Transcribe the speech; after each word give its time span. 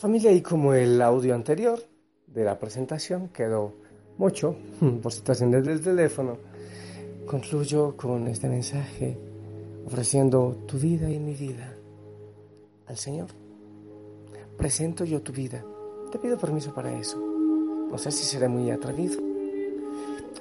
Familia, 0.00 0.32
y 0.32 0.40
como 0.40 0.72
el 0.72 1.02
audio 1.02 1.34
anterior 1.34 1.78
de 2.26 2.42
la 2.42 2.58
presentación 2.58 3.28
quedó 3.28 3.74
mucho 4.16 4.56
por 5.02 5.12
situaciones 5.12 5.62
del 5.62 5.82
teléfono, 5.82 6.38
concluyo 7.26 7.94
con 7.98 8.26
este 8.26 8.48
mensaje 8.48 9.18
ofreciendo 9.84 10.56
tu 10.66 10.78
vida 10.78 11.10
y 11.10 11.18
mi 11.18 11.34
vida 11.34 11.76
al 12.86 12.96
Señor. 12.96 13.28
Presento 14.56 15.04
yo 15.04 15.20
tu 15.20 15.32
vida. 15.32 15.62
Te 16.10 16.18
pido 16.18 16.38
permiso 16.38 16.72
para 16.72 16.98
eso. 16.98 17.18
No 17.18 17.98
sé 17.98 18.10
si 18.10 18.24
seré 18.24 18.48
muy 18.48 18.70
atrevido. 18.70 19.20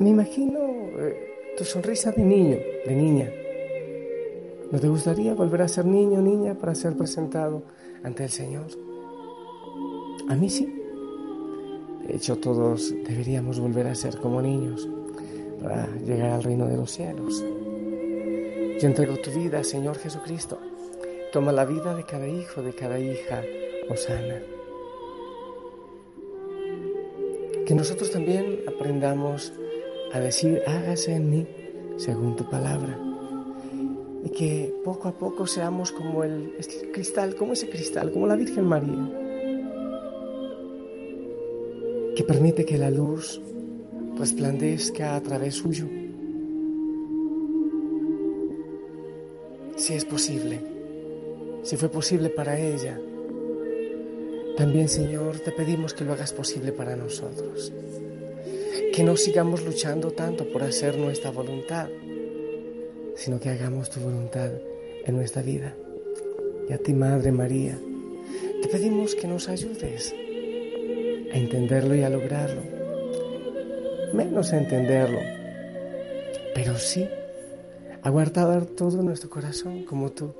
Me 0.00 0.08
imagino 0.08 0.58
eh, 0.58 1.54
tu 1.56 1.62
sonrisa 1.62 2.10
de 2.10 2.24
niño, 2.24 2.56
de 2.84 2.96
niña. 2.96 3.30
¿No 4.72 4.80
te 4.80 4.88
gustaría 4.88 5.32
volver 5.32 5.62
a 5.62 5.68
ser 5.68 5.84
niño 5.84 6.20
niña 6.20 6.54
para 6.54 6.74
ser 6.74 6.96
presentado 6.96 7.62
ante 8.02 8.24
el 8.24 8.30
Señor? 8.30 8.93
A 10.28 10.34
mí 10.34 10.48
sí. 10.48 10.66
De 12.06 12.16
hecho, 12.16 12.36
todos 12.36 12.94
deberíamos 13.06 13.60
volver 13.60 13.86
a 13.86 13.94
ser 13.94 14.18
como 14.18 14.40
niños 14.40 14.88
para 15.62 15.86
llegar 15.98 16.30
al 16.30 16.42
reino 16.42 16.66
de 16.66 16.76
los 16.76 16.90
cielos. 16.90 17.44
Yo 18.80 18.88
entrego 18.88 19.16
tu 19.18 19.30
vida, 19.30 19.62
Señor 19.62 19.98
Jesucristo. 19.98 20.58
Toma 21.32 21.52
la 21.52 21.64
vida 21.64 21.94
de 21.94 22.04
cada 22.04 22.26
hijo, 22.26 22.62
de 22.62 22.72
cada 22.72 22.98
hija, 22.98 23.42
Osana. 23.90 24.40
Que 27.66 27.74
nosotros 27.74 28.10
también 28.10 28.60
aprendamos 28.66 29.52
a 30.12 30.20
decir, 30.20 30.62
hágase 30.66 31.16
en 31.16 31.30
mí 31.30 31.46
según 31.96 32.36
tu 32.36 32.48
palabra. 32.48 32.98
Y 34.24 34.30
que 34.30 34.74
poco 34.84 35.08
a 35.08 35.12
poco 35.12 35.46
seamos 35.46 35.92
como 35.92 36.24
el 36.24 36.54
cristal, 36.92 37.34
como 37.34 37.52
ese 37.52 37.68
cristal, 37.68 38.10
como 38.10 38.26
la 38.26 38.36
Virgen 38.36 38.64
María 38.64 39.23
que 42.14 42.22
permite 42.22 42.64
que 42.64 42.78
la 42.78 42.90
luz 42.90 43.40
resplandezca 44.16 45.16
a 45.16 45.20
través 45.22 45.56
suyo. 45.56 45.86
Si 49.76 49.94
es 49.94 50.04
posible, 50.04 50.60
si 51.64 51.76
fue 51.76 51.88
posible 51.88 52.30
para 52.30 52.58
ella, 52.58 53.00
también 54.56 54.88
Señor 54.88 55.40
te 55.40 55.50
pedimos 55.50 55.94
que 55.94 56.04
lo 56.04 56.12
hagas 56.12 56.32
posible 56.32 56.70
para 56.70 56.94
nosotros. 56.94 57.72
Que 58.92 59.02
no 59.02 59.16
sigamos 59.16 59.64
luchando 59.64 60.12
tanto 60.12 60.48
por 60.52 60.62
hacer 60.62 60.96
nuestra 60.96 61.32
voluntad, 61.32 61.88
sino 63.16 63.40
que 63.40 63.48
hagamos 63.48 63.90
tu 63.90 63.98
voluntad 63.98 64.52
en 65.04 65.16
nuestra 65.16 65.42
vida. 65.42 65.74
Y 66.68 66.72
a 66.72 66.78
ti, 66.78 66.94
Madre 66.94 67.32
María, 67.32 67.76
te 68.62 68.68
pedimos 68.68 69.16
que 69.16 69.26
nos 69.26 69.48
ayudes 69.48 70.14
a 71.34 71.36
entenderlo 71.36 71.96
y 71.96 72.02
a 72.02 72.08
lograrlo. 72.08 72.62
Menos 74.12 74.52
a 74.52 74.58
entenderlo, 74.58 75.18
pero 76.54 76.78
sí 76.78 77.08
a 78.02 78.10
guardar 78.10 78.66
todo 78.66 79.02
nuestro 79.02 79.28
corazón 79.28 79.82
como 79.82 80.12
tú, 80.12 80.32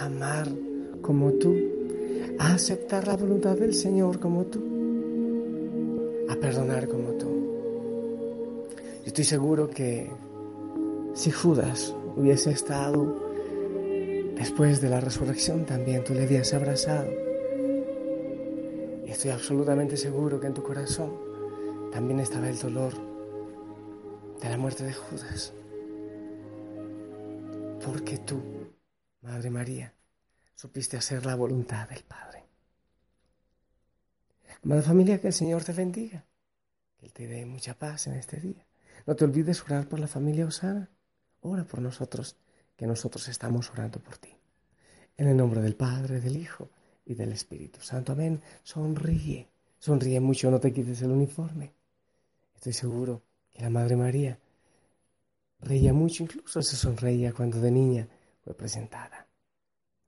a 0.00 0.06
amar 0.06 0.48
como 1.02 1.32
tú, 1.32 1.54
a 2.38 2.54
aceptar 2.54 3.06
la 3.06 3.16
voluntad 3.16 3.56
del 3.58 3.74
Señor 3.74 4.20
como 4.20 4.44
tú, 4.46 4.60
a 6.30 6.36
perdonar 6.36 6.88
como 6.88 7.10
tú. 7.18 7.26
Yo 9.00 9.06
estoy 9.06 9.24
seguro 9.24 9.68
que 9.68 10.10
si 11.12 11.30
Judas 11.30 11.94
hubiese 12.16 12.52
estado 12.52 13.20
después 14.34 14.80
de 14.80 14.88
la 14.88 15.00
resurrección 15.00 15.66
también, 15.66 16.04
tú 16.04 16.14
le 16.14 16.22
habías 16.22 16.54
abrazado 16.54 17.31
Estoy 19.12 19.30
absolutamente 19.30 19.98
seguro 19.98 20.40
que 20.40 20.46
en 20.46 20.54
tu 20.54 20.62
corazón 20.62 21.12
también 21.92 22.18
estaba 22.18 22.48
el 22.48 22.58
dolor 22.58 22.94
de 24.40 24.48
la 24.48 24.56
muerte 24.56 24.84
de 24.84 24.94
Judas. 24.94 25.52
Porque 27.84 28.16
tú, 28.18 28.40
Madre 29.20 29.50
María, 29.50 29.92
supiste 30.54 30.96
hacer 30.96 31.26
la 31.26 31.34
voluntad 31.34 31.86
del 31.90 32.02
Padre. 32.04 32.42
Amada 34.64 34.80
familia, 34.80 35.20
que 35.20 35.26
el 35.26 35.34
Señor 35.34 35.62
te 35.62 35.74
bendiga, 35.74 36.24
que 36.98 37.04
Él 37.04 37.12
te 37.12 37.26
dé 37.26 37.44
mucha 37.44 37.78
paz 37.78 38.06
en 38.06 38.14
este 38.14 38.40
día. 38.40 38.66
No 39.06 39.14
te 39.14 39.24
olvides 39.24 39.62
orar 39.62 39.88
por 39.90 40.00
la 40.00 40.08
familia 40.08 40.46
Osana. 40.46 40.88
Ora 41.42 41.64
por 41.64 41.80
nosotros, 41.80 42.36
que 42.76 42.86
nosotros 42.86 43.28
estamos 43.28 43.70
orando 43.72 44.00
por 44.00 44.16
ti. 44.16 44.34
En 45.18 45.28
el 45.28 45.36
nombre 45.36 45.60
del 45.60 45.76
Padre, 45.76 46.18
del 46.18 46.38
Hijo 46.38 46.70
y 47.04 47.14
del 47.14 47.32
Espíritu 47.32 47.80
Santo. 47.80 48.12
Amén. 48.12 48.40
Sonríe, 48.62 49.48
sonríe 49.78 50.20
mucho, 50.20 50.50
no 50.50 50.60
te 50.60 50.72
quites 50.72 51.02
el 51.02 51.10
uniforme. 51.10 51.72
Estoy 52.54 52.72
seguro 52.72 53.22
que 53.50 53.62
la 53.62 53.70
Madre 53.70 53.96
María 53.96 54.38
reía 55.60 55.92
mucho, 55.92 56.22
incluso 56.22 56.62
se 56.62 56.76
sonreía 56.76 57.32
cuando 57.32 57.60
de 57.60 57.70
niña 57.70 58.08
fue 58.44 58.54
presentada. 58.54 59.26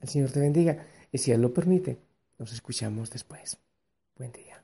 El 0.00 0.08
Señor 0.08 0.30
te 0.30 0.40
bendiga 0.40 0.86
y 1.10 1.18
si 1.18 1.32
Él 1.32 1.40
lo 1.40 1.52
permite, 1.52 1.98
nos 2.38 2.52
escuchamos 2.52 3.10
después. 3.10 3.58
Buen 4.16 4.32
día. 4.32 4.55